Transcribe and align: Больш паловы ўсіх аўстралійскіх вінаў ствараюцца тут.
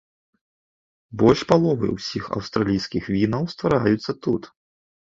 Больш 1.23 1.39
паловы 1.53 1.87
ўсіх 1.99 2.23
аўстралійскіх 2.41 3.03
вінаў 3.17 3.43
ствараюцца 3.57 4.11
тут. 4.27 4.55